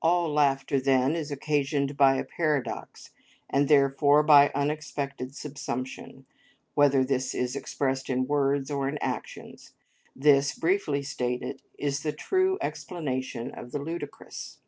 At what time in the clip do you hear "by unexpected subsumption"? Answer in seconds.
4.22-6.24